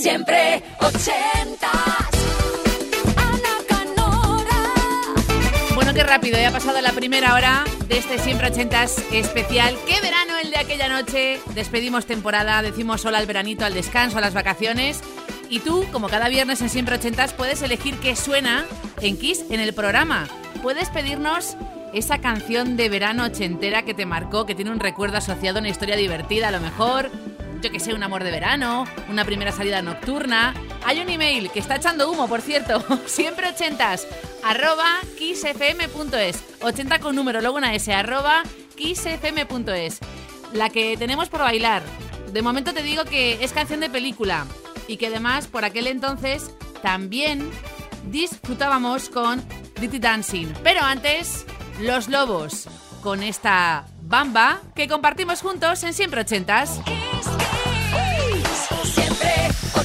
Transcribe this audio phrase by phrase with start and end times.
[0.00, 1.72] Siempre ochentas.
[3.16, 4.56] Ana Canora.
[5.74, 9.76] Bueno, qué rápido, ya ha pasado la primera hora de este Siempre Ochentas especial.
[9.86, 11.40] ¡Qué verano el de aquella noche!
[11.54, 15.00] Despedimos temporada, decimos hola al veranito, al descanso, a las vacaciones.
[15.48, 18.66] Y tú, como cada viernes en Siempre Ochentas, puedes elegir qué suena
[19.00, 20.26] en Kiss en el programa.
[20.62, 21.56] Puedes pedirnos
[21.92, 25.68] esa canción de verano ochentera que te marcó, que tiene un recuerdo asociado a una
[25.68, 27.10] historia divertida, a lo mejor,
[27.70, 30.54] que sé, un amor de verano, una primera salida nocturna.
[30.84, 34.06] Hay un email que está echando humo, por cierto, siempre ochentas,
[34.42, 38.42] arroba kissfm.es, 80 con número, luego una S, arroba
[38.76, 40.00] kissfm.es.
[40.52, 41.82] La que tenemos por bailar.
[42.32, 44.46] De momento te digo que es canción de película
[44.88, 46.50] y que además por aquel entonces
[46.82, 47.50] también
[48.10, 49.42] disfrutábamos con
[49.80, 50.48] Dirty Dancing.
[50.62, 51.46] Pero antes,
[51.80, 52.68] Los Lobos,
[53.02, 56.80] con esta bamba que compartimos juntos en Siempre Ochentas.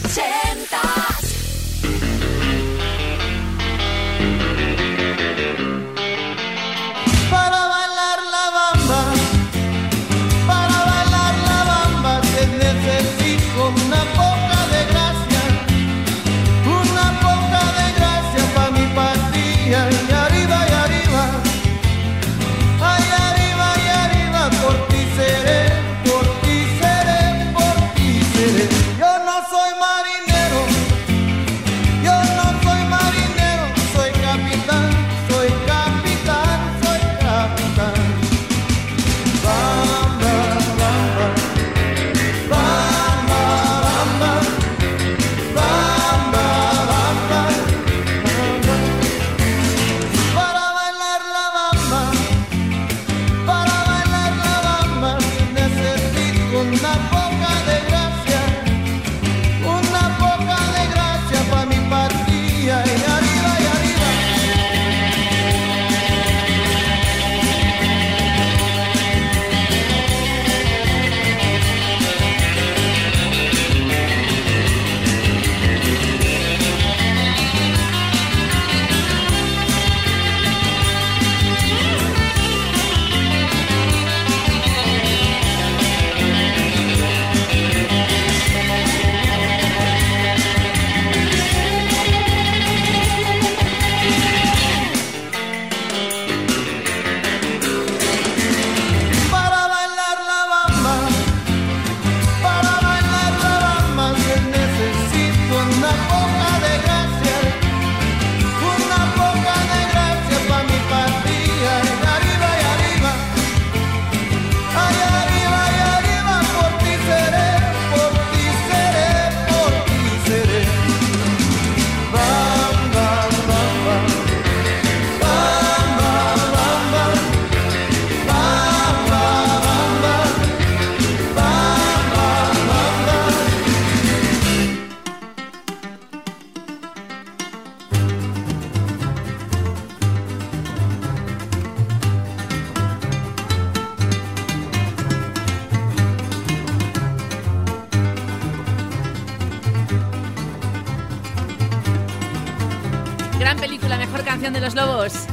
[0.04, 0.24] Kiss, Kiss.
[0.24, 0.49] Siempre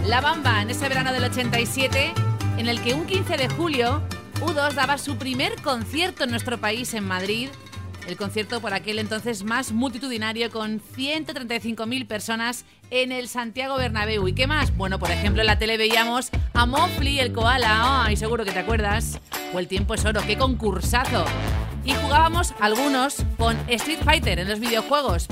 [0.07, 2.13] La Bamba, en ese verano del 87,
[2.59, 4.03] en el que un 15 de julio
[4.41, 7.49] U2 daba su primer concierto en nuestro país, en Madrid.
[8.07, 14.29] El concierto por aquel entonces más multitudinario, con 135.000 personas en el Santiago Bernabéu.
[14.29, 14.77] ¿Y qué más?
[14.77, 18.61] Bueno, por ejemplo, en la tele veíamos a Mofli, el koala, ay, seguro que te
[18.61, 19.21] acuerdas.
[19.53, 21.25] O El tiempo es oro, qué concursazo.
[21.85, 25.27] Y jugábamos algunos con Street Fighter en los videojuegos.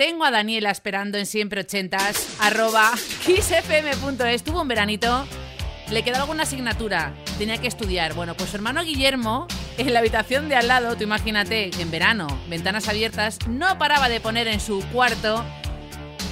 [0.00, 2.90] Tengo a Daniela esperando en siempre ochentas, arroba
[3.26, 4.42] kissfm.es.
[4.42, 5.26] Tuvo un veranito,
[5.90, 8.14] le quedó alguna asignatura, tenía que estudiar.
[8.14, 9.46] Bueno, pues su hermano Guillermo,
[9.76, 14.22] en la habitación de al lado, tú imagínate en verano, ventanas abiertas, no paraba de
[14.22, 15.44] poner en su cuarto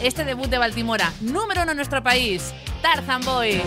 [0.03, 3.61] este debut de Baltimora, número uno en nuestro país, Tarzan Boy.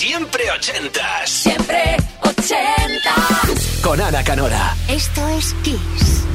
[0.00, 1.28] Siempre ochentas.
[1.28, 3.80] Siempre ochentas.
[3.82, 4.74] Con Ana Canora.
[4.88, 6.29] Esto es Kiss.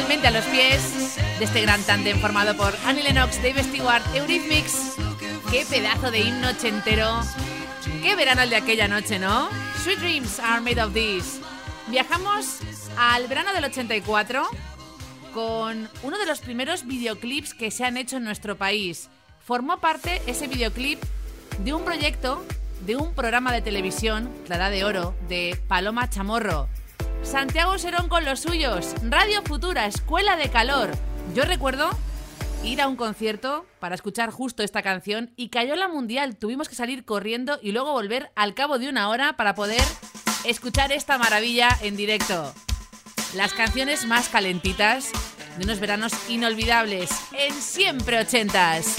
[0.00, 4.94] Literalmente a los pies de este gran tándem formado por Annie Lennox, Dave Stewart, Eurythmics.
[5.50, 7.20] ¡Qué pedazo de himno ochentero!
[8.02, 9.50] ¡Qué verano el de aquella noche, ¿no?
[9.84, 11.38] Sweet dreams are made of this.
[11.88, 12.60] Viajamos
[12.96, 14.48] al verano del 84
[15.34, 19.10] con uno de los primeros videoclips que se han hecho en nuestro país.
[19.44, 20.98] Formó parte ese videoclip
[21.62, 22.42] de un proyecto,
[22.86, 26.70] de un programa de televisión, La Edad de Oro, de Paloma Chamorro.
[27.22, 30.90] Santiago Serón con los suyos, Radio Futura, Escuela de Calor.
[31.34, 31.90] Yo recuerdo
[32.64, 36.36] ir a un concierto para escuchar justo esta canción y cayó la mundial.
[36.36, 39.82] Tuvimos que salir corriendo y luego volver al cabo de una hora para poder
[40.44, 42.52] escuchar esta maravilla en directo.
[43.34, 45.12] Las canciones más calentitas
[45.56, 48.96] de unos veranos inolvidables en siempre ochentas.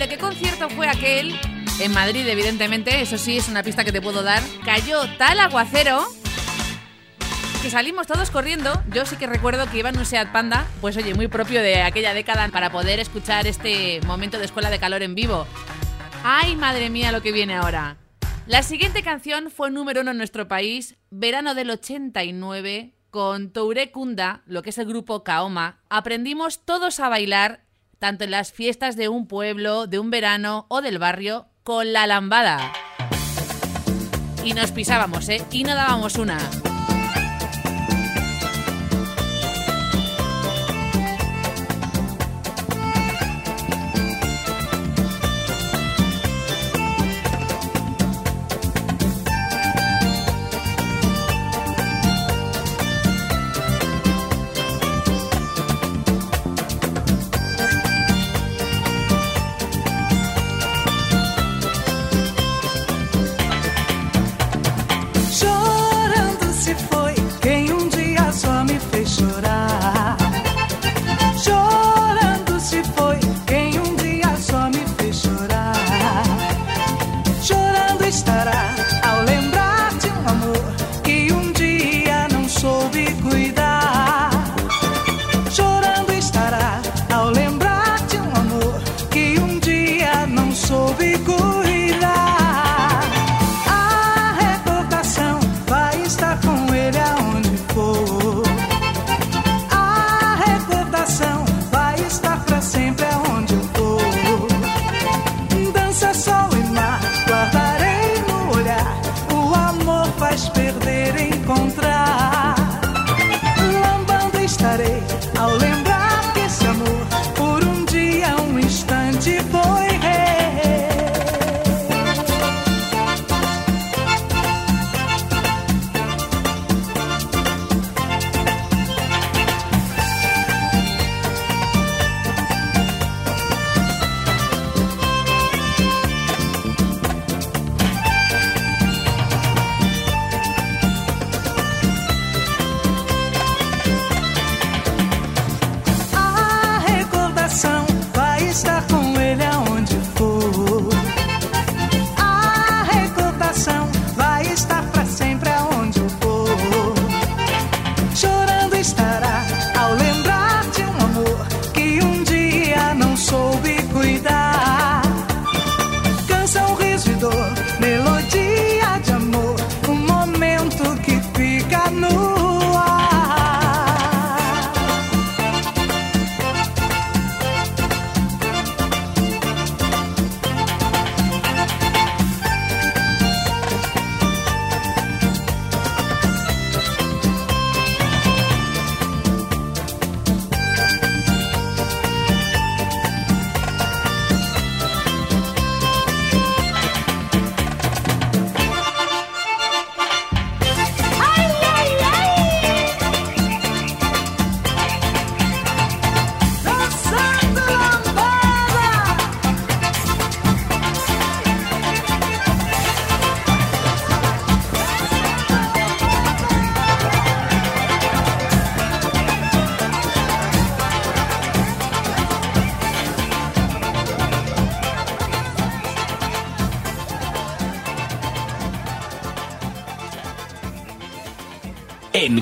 [0.00, 1.38] Pero ¿qué concierto fue aquel?
[1.78, 4.42] En Madrid, evidentemente, eso sí es una pista que te puedo dar.
[4.64, 6.02] Cayó tal aguacero
[7.60, 8.72] que salimos todos corriendo.
[8.94, 11.82] Yo sí que recuerdo que iba en un Seat Panda, pues oye, muy propio de
[11.82, 15.46] aquella década para poder escuchar este momento de escuela de calor en vivo.
[16.24, 17.98] ¡Ay, madre mía, lo que viene ahora!
[18.46, 24.40] La siguiente canción fue número uno en nuestro país, verano del 89, con Toure Kunda,
[24.46, 25.82] lo que es el grupo Kaoma.
[25.90, 27.66] Aprendimos todos a bailar,
[28.00, 32.06] tanto en las fiestas de un pueblo, de un verano o del barrio, con la
[32.06, 32.72] lambada.
[34.42, 35.44] Y nos pisábamos, ¿eh?
[35.52, 36.38] Y no dábamos una.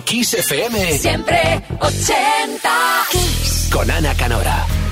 [0.09, 0.99] Kiss FM.
[0.99, 2.71] Siempre 80.
[3.71, 4.88] Con Ana Canora.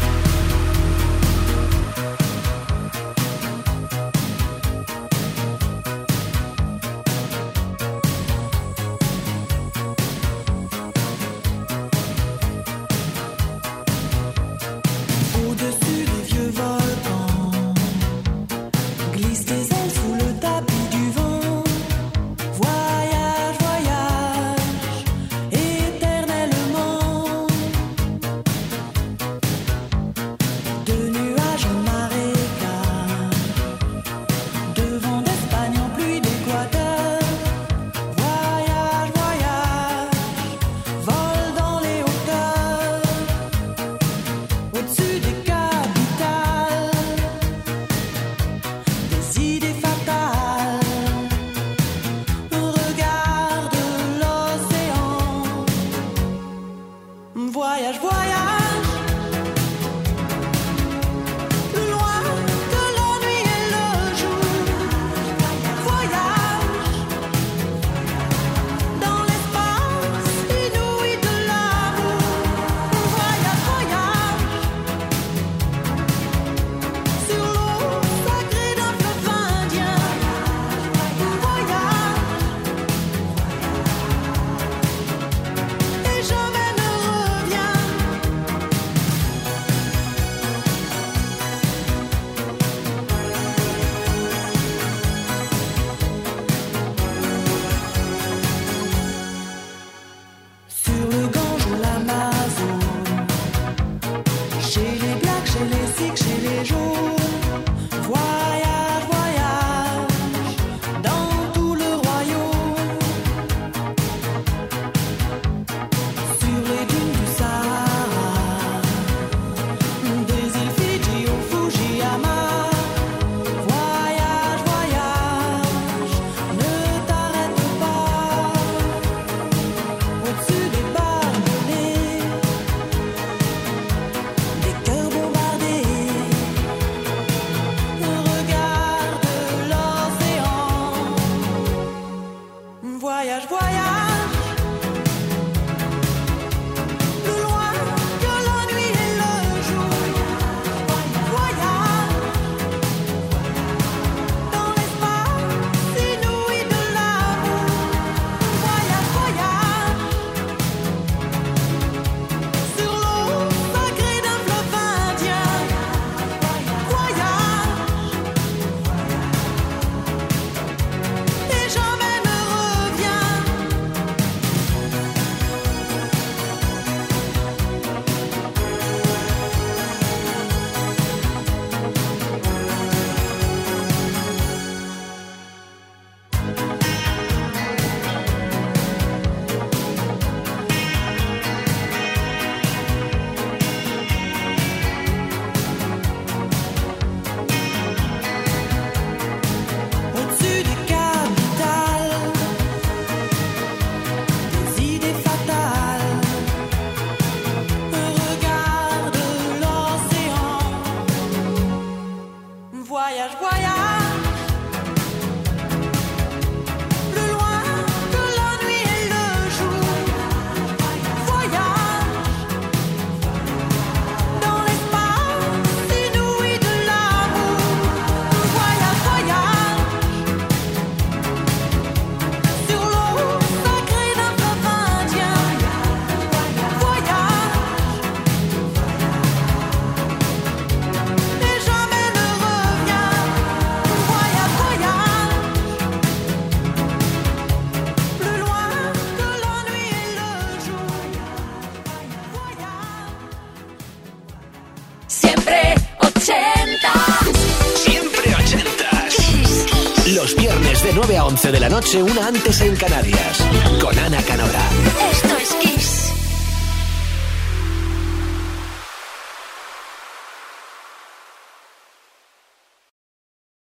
[261.97, 263.47] noche, una antes en Canarias,
[263.81, 265.26] con Ana Canora.